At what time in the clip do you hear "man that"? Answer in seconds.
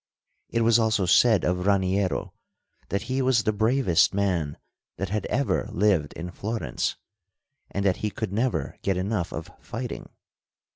4.15-5.09